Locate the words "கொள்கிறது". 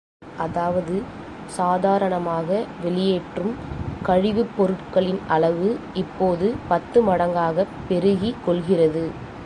8.45-9.05